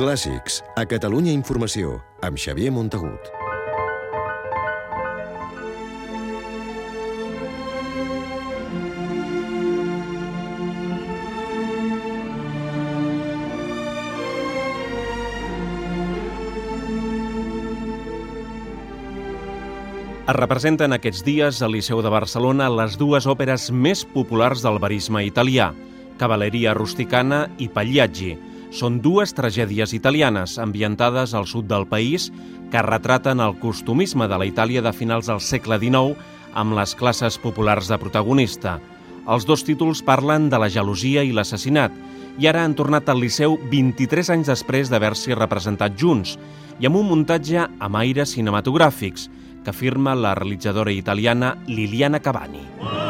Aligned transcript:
Clàssics, 0.00 0.62
a 0.80 0.86
Catalunya 0.88 1.28
Informació, 1.36 1.98
amb 2.24 2.38
Xavier 2.40 2.70
Montagut. 2.72 3.26
Es 20.24 20.38
representen 20.38 20.96
aquests 20.96 21.20
dies 21.28 21.60
al 21.60 21.76
Liceu 21.76 22.00
de 22.00 22.08
Barcelona 22.08 22.72
les 22.72 22.96
dues 22.96 23.28
òperes 23.28 23.68
més 23.68 24.08
populars 24.08 24.64
del 24.64 24.80
barisme 24.80 25.26
italià, 25.28 25.74
Cavalleria 26.16 26.72
rusticana 26.72 27.50
i 27.60 27.68
Pagliaggi. 27.68 28.38
Són 28.70 29.00
dues 29.02 29.34
tragèdies 29.34 29.92
italianes 29.96 30.56
ambientades 30.62 31.34
al 31.34 31.48
sud 31.50 31.66
del 31.70 31.88
país 31.90 32.30
que 32.70 32.82
retraten 32.86 33.42
el 33.42 33.56
costumisme 33.58 34.28
de 34.30 34.38
la 34.38 34.46
Itàlia 34.46 34.82
de 34.82 34.92
finals 34.94 35.26
del 35.30 35.42
segle 35.42 35.80
XIX 35.82 36.14
amb 36.54 36.78
les 36.78 36.94
classes 36.94 37.38
populars 37.38 37.90
de 37.90 37.98
protagonista. 37.98 38.78
Els 39.26 39.46
dos 39.46 39.66
títols 39.66 40.04
parlen 40.06 40.48
de 40.50 40.58
la 40.58 40.70
gelosia 40.70 41.26
i 41.26 41.34
l'assassinat 41.34 41.92
i 42.38 42.46
ara 42.46 42.62
han 42.64 42.78
tornat 42.78 43.10
al 43.10 43.20
Liceu 43.20 43.58
23 43.70 44.30
anys 44.36 44.54
després 44.54 44.90
d'haver-s'hi 44.90 45.34
representat 45.34 45.98
junts 45.98 46.38
i 46.80 46.86
amb 46.88 46.96
un 47.02 47.10
muntatge 47.10 47.66
amb 47.66 48.02
aires 48.04 48.38
cinematogràfics– 48.38 49.28
que 49.64 49.72
firma 49.72 50.14
la 50.14 50.34
realitzadora 50.34 50.92
italiana 50.92 51.56
Liliana 51.66 52.20
Cavani. 52.20 53.09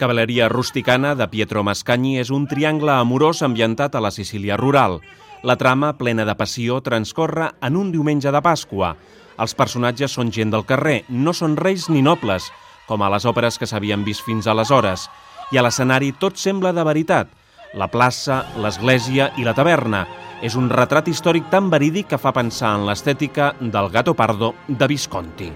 Cavalleria 0.00 0.48
rusticana 0.48 1.12
de 1.14 1.26
Pietro 1.28 1.60
Mascagni 1.60 2.14
és 2.16 2.30
un 2.32 2.46
triangle 2.48 2.94
amorós 2.94 3.42
ambientat 3.44 3.92
a 3.92 4.00
la 4.00 4.08
Sicília 4.10 4.56
rural, 4.56 5.02
la 5.42 5.58
trama, 5.60 5.90
plena 5.98 6.24
de 6.24 6.32
passió, 6.40 6.78
transcorre 6.80 7.50
en 7.60 7.76
un 7.76 7.92
diumenge 7.92 8.32
de 8.32 8.40
Pasqua. 8.40 8.94
Els 9.36 9.52
personatges 9.52 10.16
són 10.16 10.32
gent 10.32 10.56
del 10.56 10.64
carrer, 10.64 11.02
no 11.12 11.36
són 11.36 11.58
reis 11.60 11.90
ni 11.92 12.00
nobles, 12.00 12.48
com 12.88 13.04
a 13.04 13.12
les 13.12 13.28
òperes 13.28 13.60
que 13.60 13.68
s'havien 13.68 14.00
vist 14.00 14.24
fins 14.24 14.48
aleshores. 14.48 15.04
I 15.52 15.60
a 15.60 15.68
l'escenari 15.68 16.14
tot 16.16 16.40
sembla 16.40 16.72
de 16.72 16.84
veritat. 16.88 17.28
La 17.76 17.92
plaça, 17.92 18.46
l'església 18.56 19.34
i 19.36 19.44
la 19.44 19.52
taverna. 19.52 20.06
És 20.40 20.56
un 20.56 20.72
retrat 20.72 21.12
històric 21.12 21.52
tan 21.52 21.68
verídic 21.68 22.08
que 22.14 22.18
fa 22.20 22.32
pensar 22.32 22.78
en 22.78 22.88
l'estètica 22.88 23.52
del 23.60 23.92
Gato 23.92 24.16
Pardo 24.16 24.54
de 24.66 24.88
Visconti. 24.88 25.52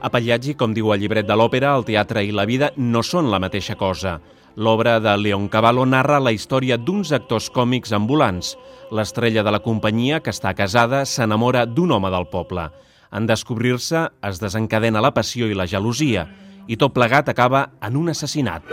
A 0.00 0.08
Pagliaggi, 0.08 0.54
com 0.56 0.72
diu 0.72 0.94
el 0.94 1.02
llibret 1.02 1.26
de 1.28 1.36
l'òpera, 1.36 1.74
el 1.76 1.84
teatre 1.84 2.22
i 2.24 2.30
la 2.32 2.46
vida 2.48 2.70
no 2.80 3.02
són 3.04 3.28
la 3.28 3.40
mateixa 3.42 3.76
cosa. 3.76 4.14
L'obra 4.56 4.94
de 4.98 5.12
Leon 5.20 5.46
Cavallo 5.52 5.84
narra 5.84 6.18
la 6.24 6.32
història 6.32 6.78
d'uns 6.80 7.12
actors 7.12 7.50
còmics 7.52 7.92
ambulants. 7.92 8.54
L'estrella 8.90 9.44
de 9.44 9.52
la 9.52 9.60
companyia, 9.60 10.22
que 10.24 10.32
està 10.32 10.54
casada, 10.56 11.04
s'enamora 11.04 11.66
d'un 11.68 11.92
home 11.92 12.10
del 12.16 12.30
poble. 12.32 12.70
En 13.12 13.28
descobrir-se, 13.28 14.06
es 14.24 14.40
desencadena 14.40 15.04
la 15.04 15.12
passió 15.12 15.50
i 15.50 15.58
la 15.58 15.68
gelosia, 15.68 16.24
i 16.66 16.80
tot 16.80 16.96
plegat 16.96 17.28
acaba 17.28 17.66
en 17.84 18.00
un 18.00 18.08
assassinat. 18.14 18.64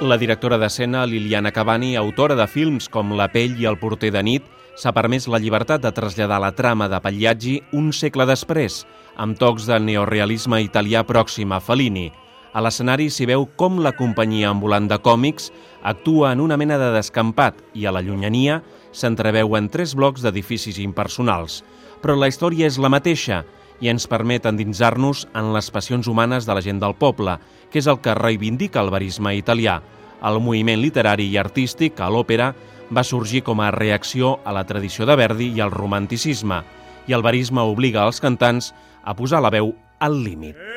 La 0.00 0.18
directora 0.20 0.58
d'escena 0.60 1.06
Liliana 1.08 1.48
Cavani, 1.56 1.94
autora 1.96 2.34
de 2.36 2.44
films 2.46 2.84
com 2.92 3.14
La 3.16 3.30
pell 3.32 3.54
i 3.56 3.64
El 3.64 3.78
porter 3.80 4.10
de 4.12 4.20
nit, 4.20 4.44
s'ha 4.76 4.92
permès 4.92 5.24
la 5.24 5.40
llibertat 5.40 5.80
de 5.80 5.92
traslladar 5.96 6.36
la 6.42 6.50
trama 6.52 6.84
de 6.92 6.98
Pagliaggi 7.00 7.54
un 7.72 7.88
segle 7.96 8.26
després, 8.28 8.82
amb 9.16 9.38
tocs 9.40 9.64
de 9.64 9.78
neorealisme 9.80 10.60
italià 10.60 11.00
pròxim 11.08 11.56
a 11.56 11.62
Fellini. 11.64 12.10
A 12.52 12.60
l'escenari 12.60 13.08
s'hi 13.08 13.24
veu 13.32 13.48
com 13.56 13.80
la 13.80 13.94
companyia 13.96 14.50
ambulant 14.52 14.84
de 14.84 15.00
còmics 15.00 15.48
actua 15.80 16.34
en 16.36 16.44
una 16.44 16.60
mena 16.60 16.76
de 16.76 16.92
descampat 16.92 17.64
i 17.72 17.88
a 17.88 17.96
la 17.96 18.04
llunyania 18.04 18.60
s'entreveuen 18.92 19.72
tres 19.72 19.96
blocs 19.96 20.20
d'edificis 20.20 20.76
impersonals. 20.84 21.62
Però 22.04 22.20
la 22.20 22.28
història 22.28 22.68
és 22.68 22.76
la 22.76 22.92
mateixa 22.92 23.46
i 23.80 23.90
ens 23.92 24.06
permet 24.08 24.46
endinsar-nos 24.48 25.26
en 25.36 25.52
les 25.54 25.70
passions 25.70 26.08
humanes 26.08 26.46
de 26.46 26.54
la 26.56 26.62
gent 26.64 26.80
del 26.82 26.96
poble, 26.96 27.36
que 27.70 27.80
és 27.82 27.88
el 27.90 28.00
que 28.00 28.14
reivindica 28.16 28.80
el 28.80 28.92
verisme 28.94 29.34
italià. 29.36 29.80
El 30.24 30.40
moviment 30.40 30.80
literari 30.80 31.28
i 31.32 31.38
artístic 31.40 32.00
a 32.00 32.08
l'òpera 32.12 32.52
va 32.90 33.04
sorgir 33.04 33.42
com 33.44 33.60
a 33.60 33.72
reacció 33.74 34.38
a 34.44 34.54
la 34.54 34.64
tradició 34.64 35.06
de 35.06 35.16
Verdi 35.18 35.50
i 35.56 35.60
al 35.60 35.74
romanticisme, 35.74 36.62
i 37.06 37.14
el 37.14 37.22
verisme 37.22 37.62
obliga 37.62 38.02
als 38.04 38.22
cantants 38.22 38.72
a 39.04 39.14
posar 39.14 39.42
la 39.42 39.52
veu 39.54 39.74
al 40.00 40.22
límit. 40.22 40.75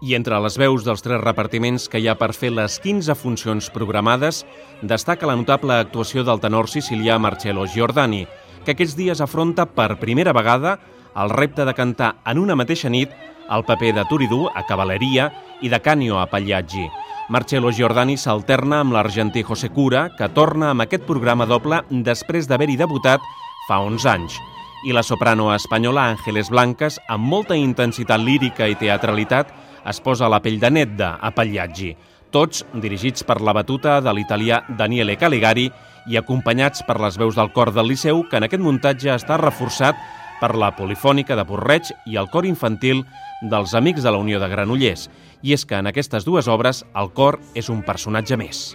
I 0.00 0.14
entre 0.16 0.38
les 0.40 0.56
veus 0.56 0.84
dels 0.86 1.02
tres 1.04 1.20
repartiments 1.20 1.84
que 1.92 2.00
hi 2.00 2.06
ha 2.08 2.16
per 2.16 2.30
fer 2.32 2.48
les 2.56 2.78
15 2.80 3.12
funcions 3.20 3.68
programades, 3.74 4.46
destaca 4.80 5.28
la 5.28 5.36
notable 5.36 5.76
actuació 5.76 6.24
del 6.24 6.40
tenor 6.40 6.70
sicilià 6.72 7.18
Marcello 7.20 7.66
Giordani, 7.68 8.22
que 8.64 8.72
aquests 8.72 8.96
dies 8.96 9.20
afronta 9.20 9.66
per 9.68 9.98
primera 10.00 10.32
vegada 10.32 10.78
el 11.20 11.28
repte 11.28 11.66
de 11.68 11.76
cantar 11.76 12.14
en 12.24 12.40
una 12.40 12.56
mateixa 12.56 12.88
nit 12.88 13.12
el 13.50 13.66
paper 13.68 13.92
de 13.98 14.06
Turidú 14.08 14.46
a 14.48 14.64
Cavalleria 14.64 15.28
i 15.60 15.68
de 15.68 15.80
Canio 15.84 16.20
a 16.20 16.26
Pagliaggi. 16.32 16.88
Marcello 17.28 17.68
Giordani 17.70 18.16
s'alterna 18.16 18.80
amb 18.80 18.96
l'argentí 18.96 19.42
José 19.44 19.68
Cura, 19.68 20.08
que 20.16 20.32
torna 20.32 20.70
amb 20.70 20.86
aquest 20.86 21.04
programa 21.04 21.44
doble 21.46 21.82
després 21.90 22.48
d'haver-hi 22.48 22.78
debutat 22.80 23.20
fa 23.68 23.82
11 23.84 24.08
anys. 24.08 24.40
I 24.88 24.94
la 24.96 25.04
soprano 25.04 25.50
espanyola 25.52 26.08
Ángeles 26.08 26.48
Blanques, 26.48 26.96
amb 27.08 27.28
molta 27.28 27.54
intensitat 27.54 28.22
lírica 28.24 28.64
i 28.70 28.78
teatralitat, 28.80 29.52
es 29.88 30.00
posa 30.00 30.28
la 30.28 30.40
pell 30.42 30.60
de 30.60 30.70
Nedda 30.70 31.14
a 31.20 31.30
Pagliaggi, 31.34 31.94
tots 32.30 32.64
dirigits 32.82 33.24
per 33.26 33.40
la 33.40 33.54
batuta 33.56 34.00
de 34.00 34.12
l'italià 34.14 34.62
Daniele 34.78 35.16
Caligari 35.18 35.68
i 36.10 36.18
acompanyats 36.18 36.84
per 36.86 36.98
les 37.02 37.18
veus 37.20 37.36
del 37.36 37.52
cor 37.52 37.72
del 37.74 37.90
Liceu, 37.90 38.24
que 38.28 38.38
en 38.38 38.46
aquest 38.46 38.62
muntatge 38.62 39.12
està 39.14 39.38
reforçat 39.40 39.98
per 40.40 40.54
la 40.56 40.72
polifònica 40.76 41.36
de 41.36 41.44
Porreig 41.44 41.90
i 42.08 42.16
el 42.16 42.30
cor 42.32 42.48
infantil 42.48 43.04
dels 43.42 43.74
Amics 43.76 44.02
de 44.02 44.12
la 44.12 44.20
Unió 44.22 44.40
de 44.40 44.48
Granollers. 44.48 45.08
I 45.42 45.54
és 45.56 45.66
que 45.66 45.80
en 45.80 45.90
aquestes 45.90 46.24
dues 46.24 46.48
obres 46.48 46.84
el 46.96 47.12
cor 47.16 47.40
és 47.54 47.68
un 47.68 47.84
personatge 47.84 48.40
més. 48.40 48.70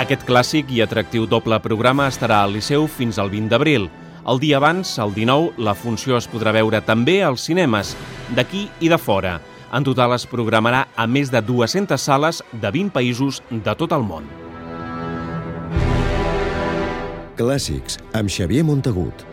Aquest 0.00 0.22
clàssic 0.24 0.70
i 0.72 0.78
atractiu 0.80 1.26
doble 1.28 1.58
programa 1.60 2.06
estarà 2.08 2.38
al 2.40 2.54
Liceu 2.56 2.86
fins 2.88 3.18
al 3.20 3.28
20 3.28 3.50
d'abril. 3.52 3.82
El 4.32 4.38
dia 4.40 4.56
abans, 4.56 4.94
el 5.02 5.12
19, 5.12 5.60
la 5.60 5.74
funció 5.76 6.16
es 6.16 6.28
podrà 6.30 6.54
veure 6.56 6.80
també 6.80 7.18
als 7.20 7.44
cinemes, 7.44 7.92
d'aquí 8.32 8.62
i 8.80 8.88
de 8.88 8.96
fora. 8.96 9.36
En 9.76 9.84
total 9.84 10.16
es 10.16 10.24
programarà 10.24 10.86
a 10.96 11.06
més 11.06 11.28
de 11.28 11.44
200 11.44 12.00
sales 12.00 12.40
de 12.52 12.72
20 12.80 12.96
països 12.96 13.42
de 13.50 13.76
tot 13.76 13.92
el 13.92 14.06
món. 14.08 14.24
Clàssics 17.36 18.00
amb 18.16 18.32
Xavier 18.32 18.64
Montagut. 18.64 19.29